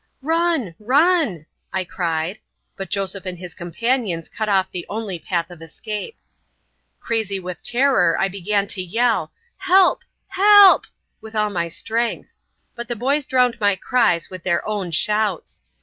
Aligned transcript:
"Run, 0.23 0.73
run!" 0.79 1.45
I 1.71 1.83
cried; 1.85 2.39
but 2.75 2.89
Joseph 2.89 3.27
and 3.27 3.37
his 3.37 3.53
companions 3.53 4.29
cut 4.29 4.49
off 4.49 4.71
the 4.71 4.87
only 4.89 5.19
path 5.19 5.51
of 5.51 5.61
escape. 5.61 6.17
Crazy 6.99 7.39
with 7.39 7.61
terror, 7.61 8.17
I 8.19 8.27
began 8.27 8.65
to 8.69 8.81
yell, 8.81 9.31
"Help! 9.57 10.01
help!" 10.29 10.87
with 11.21 11.35
all 11.35 11.51
my 11.51 11.67
strength; 11.67 12.35
but 12.73 12.87
the 12.87 12.95
boys 12.95 13.27
drowned 13.27 13.59
my 13.59 13.75
cries 13.75 14.27
with 14.27 14.41
their 14.41 14.67
own 14.67 14.89
shouts. 14.89 15.61